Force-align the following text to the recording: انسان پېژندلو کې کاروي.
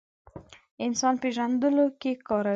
انسان 0.85 1.13
پېژندلو 1.21 1.85
کې 2.01 2.11
کاروي. 2.27 2.49